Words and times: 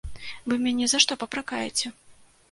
Вы 0.51 0.55
мяне 0.61 0.87
за 0.93 1.01
што 1.05 1.17
папракаеце? 1.23 1.91